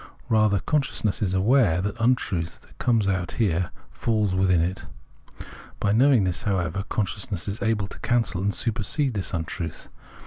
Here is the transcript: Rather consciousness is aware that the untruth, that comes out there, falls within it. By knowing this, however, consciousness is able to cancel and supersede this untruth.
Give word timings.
Rather 0.29 0.59
consciousness 0.59 1.21
is 1.21 1.35
aware 1.35 1.79
that 1.79 1.95
the 1.95 2.03
untruth, 2.03 2.61
that 2.61 2.75
comes 2.79 3.07
out 3.07 3.35
there, 3.37 3.69
falls 3.91 4.33
within 4.33 4.59
it. 4.59 4.85
By 5.79 5.91
knowing 5.91 6.23
this, 6.23 6.41
however, 6.41 6.85
consciousness 6.89 7.47
is 7.47 7.61
able 7.61 7.85
to 7.85 7.99
cancel 7.99 8.41
and 8.41 8.51
supersede 8.51 9.13
this 9.13 9.31
untruth. 9.31 9.89